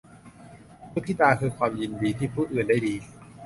[0.91, 2.95] มุทิตาคือความยินดีที่ผู้อื่นได้ดี